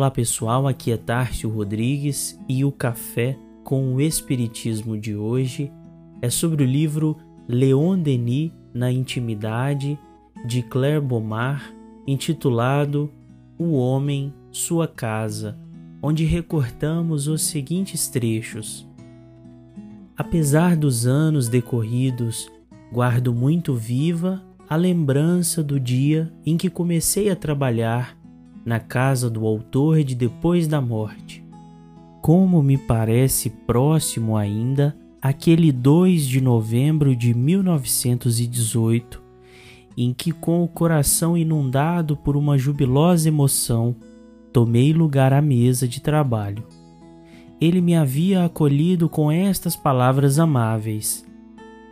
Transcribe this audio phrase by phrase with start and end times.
[0.00, 5.70] Olá pessoal, aqui é Tárcio Rodrigues e o café com o Espiritismo de hoje
[6.22, 9.98] é sobre o livro Leon Denis na Intimidade
[10.46, 11.70] de Claire Bomar,
[12.06, 13.12] intitulado
[13.58, 15.58] O Homem, Sua Casa,
[16.02, 18.88] onde recortamos os seguintes trechos.
[20.16, 22.50] Apesar dos anos decorridos,
[22.90, 28.18] guardo muito viva a lembrança do dia em que comecei a trabalhar
[28.70, 31.44] na casa do autor de Depois da Morte.
[32.22, 39.20] Como me parece próximo ainda aquele 2 de novembro de 1918,
[39.96, 43.96] em que, com o coração inundado por uma jubilosa emoção,
[44.52, 46.62] tomei lugar à mesa de trabalho.
[47.60, 51.26] Ele me havia acolhido com estas palavras amáveis: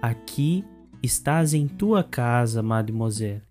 [0.00, 0.64] Aqui
[1.02, 3.42] estás em tua casa, mademoiselle.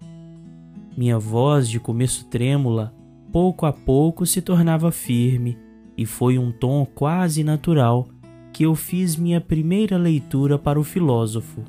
[0.96, 2.96] Minha voz, de começo trêmula,
[3.40, 5.60] pouco a pouco se tornava firme
[5.96, 8.10] e foi um tom quase natural
[8.52, 11.64] que eu fiz minha primeira leitura para o filósofo.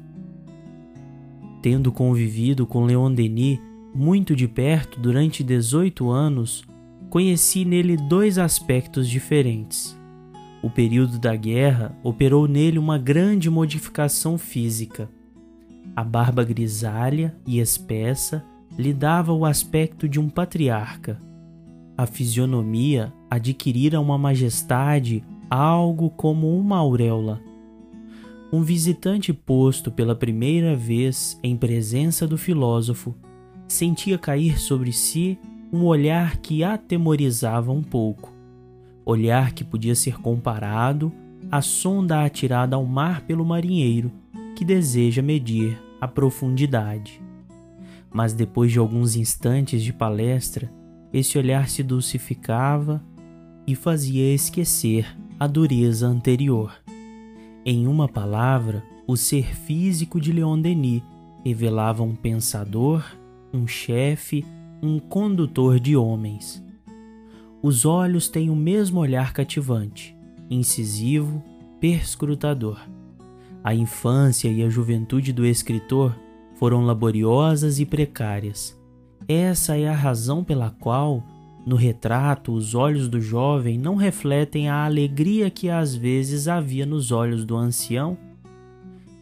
[1.61, 3.61] Tendo convivido com Leon Denis
[3.95, 6.65] muito de perto durante 18 anos,
[7.11, 9.95] conheci nele dois aspectos diferentes.
[10.63, 15.11] O período da guerra operou nele uma grande modificação física.
[15.95, 18.43] A barba grisalha e espessa
[18.79, 21.28] lhe dava o aspecto de um patriarca
[21.99, 27.43] a fisionomia adquirira uma majestade algo como uma auréola.
[28.53, 33.17] Um visitante posto pela primeira vez em presença do filósofo
[33.67, 35.37] sentia cair sobre si
[35.73, 38.33] um olhar que atemorizava um pouco,
[39.05, 41.13] olhar que podia ser comparado
[41.51, 44.13] à sonda atirada ao mar pelo marinheiro
[44.55, 47.21] que deseja medir a profundidade.
[48.09, 50.78] Mas depois de alguns instantes de palestra,
[51.13, 53.03] esse olhar se dulcificava
[53.67, 55.07] e fazia esquecer
[55.39, 56.73] a dureza anterior.
[57.65, 61.03] Em uma palavra, o ser físico de Leon Denis
[61.45, 63.05] revelava um pensador,
[63.53, 64.45] um chefe,
[64.83, 66.63] um condutor de homens.
[67.63, 70.17] Os olhos têm o mesmo olhar cativante,
[70.49, 71.43] incisivo,
[71.81, 72.79] perscrutador.
[73.65, 76.17] A infância e a juventude do escritor
[76.55, 78.78] foram laboriosas e precárias
[79.29, 81.23] essa é a razão pela qual,
[81.67, 87.13] no retrato, os olhos do jovem não refletem a alegria que às vezes havia nos
[87.13, 88.17] olhos do ancião.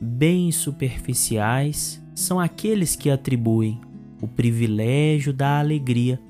[0.00, 3.80] Bem superficiais são aqueles que atribuem
[4.22, 6.20] o privilégio da alegria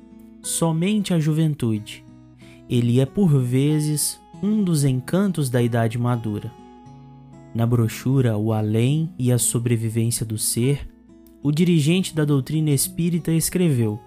[0.43, 2.03] somente à juventude.
[2.69, 6.51] Ele é por vezes um dos encantos da idade madura.
[7.55, 10.89] Na brochura O Além e a Sobrevivência do Ser,
[11.47, 14.01] o dirigente da doutrina espírita escreveu: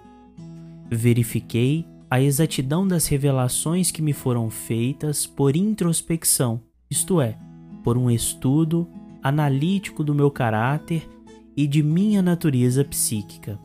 [0.90, 7.38] Verifiquei a exatidão das revelações que me foram feitas por introspecção, isto é,
[7.82, 8.86] por um estudo
[9.22, 11.08] analítico do meu caráter
[11.56, 13.58] e de minha natureza psíquica.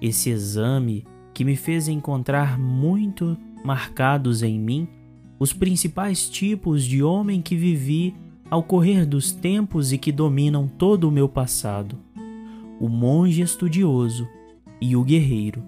[0.00, 1.04] Esse exame
[1.34, 4.88] que me fez encontrar muito marcados em mim
[5.38, 8.14] os principais tipos de homem que vivi
[8.50, 11.98] ao correr dos tempos e que dominam todo o meu passado
[12.80, 14.26] o monge estudioso
[14.80, 15.62] e o guerreiro.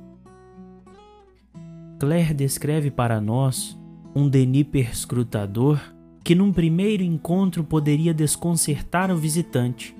[2.00, 3.78] Claire descreve para nós
[4.14, 5.78] um Denis perscrutador
[6.24, 9.94] que num primeiro encontro poderia desconcertar o visitante,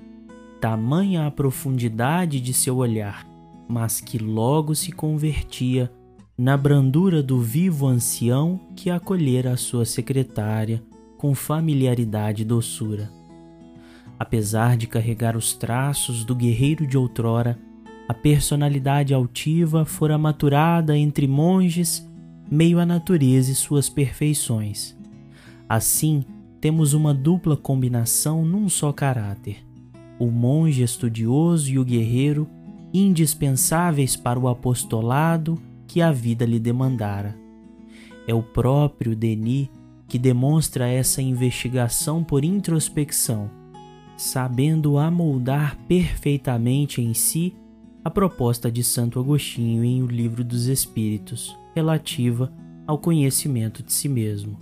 [0.59, 3.27] tamanha a profundidade de seu olhar,
[3.67, 5.91] mas que logo se convertia
[6.37, 10.81] na brandura do vivo ancião que acolhera a sua secretária
[11.17, 13.22] com familiaridade e doçura.
[14.19, 17.59] Apesar de carregar os traços do guerreiro de outrora,
[18.07, 22.07] a personalidade altiva fora maturada entre monges,
[22.49, 24.95] meio à natureza e suas perfeições.
[25.67, 26.23] Assim,
[26.59, 29.65] temos uma dupla combinação num só caráter:
[30.19, 32.47] o monge estudioso e o guerreiro,
[32.93, 37.35] indispensáveis para o apostolado que a vida lhe demandara.
[38.27, 39.69] É o próprio Denis
[40.07, 43.62] que demonstra essa investigação por introspecção
[44.23, 47.53] sabendo amoldar perfeitamente em si
[48.05, 52.51] a proposta de Santo Agostinho em O Livro dos Espíritos, relativa
[52.87, 54.57] ao conhecimento de si mesmo.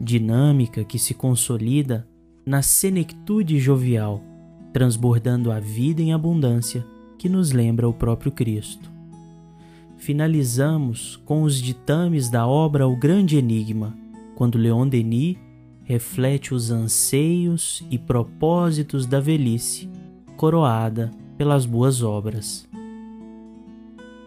[0.00, 2.08] Dinâmica que se consolida
[2.46, 4.22] na senectude jovial,
[4.72, 6.84] transbordando a vida em abundância
[7.18, 8.90] que nos lembra o próprio Cristo.
[9.98, 13.94] Finalizamos com os ditames da obra O Grande Enigma,
[14.34, 15.36] quando Leon Denis
[15.92, 19.90] reflete os anseios e propósitos da velhice,
[20.38, 22.66] coroada pelas boas obras.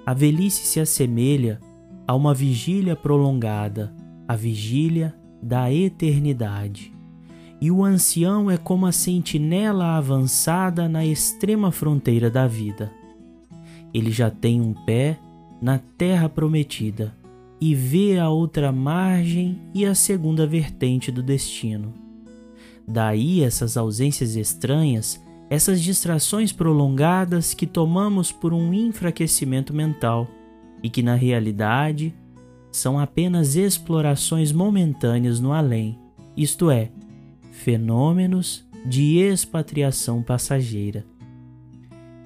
[0.05, 1.59] A velhice se assemelha
[2.07, 3.91] a uma vigília prolongada,
[4.27, 6.93] a vigília da eternidade.
[7.59, 12.91] E o ancião é como a sentinela avançada na extrema fronteira da vida.
[13.91, 15.17] Ele já tem um pé
[15.59, 17.11] na terra prometida
[17.59, 21.93] e vê a outra margem e a segunda vertente do destino.
[22.87, 30.27] Daí essas ausências estranhas, essas distrações prolongadas que tomamos por um enfraquecimento mental
[30.83, 32.13] e que na realidade
[32.71, 35.97] são apenas explorações momentâneas no além,
[36.35, 36.91] isto é,
[37.51, 41.05] fenômenos de expatriação passageira.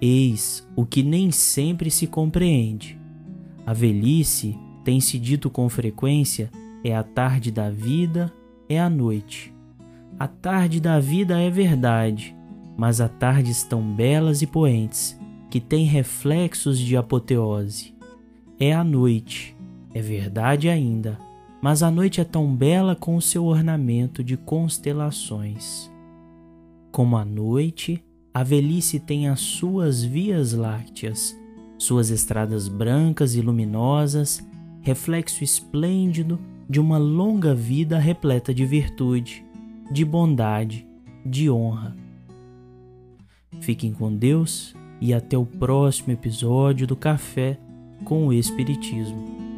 [0.02, 2.98] Eis o que nem sempre se compreende.
[3.66, 6.50] A velhice, tem se dito com frequência,
[6.84, 8.32] é a tarde da vida,
[8.68, 9.54] é a noite.
[10.18, 12.36] A tarde da vida é verdade,
[12.78, 17.94] mas há tardes tão belas e poentes que têm reflexos de apoteose.
[18.60, 19.56] É a noite,
[19.94, 21.18] é verdade ainda,
[21.62, 25.90] mas a noite é tão bela com o seu ornamento de constelações.
[26.92, 28.04] Como a noite,
[28.34, 31.36] a velhice tem as suas vias lácteas,
[31.78, 34.46] suas estradas brancas e luminosas,
[34.82, 36.40] reflexo esplêndido
[36.70, 39.44] de uma longa vida repleta de virtude,
[39.92, 40.86] de bondade,
[41.26, 41.96] de honra.
[43.60, 47.58] Fiquem com Deus e até o próximo episódio do Café
[48.06, 49.49] com o Espiritismo.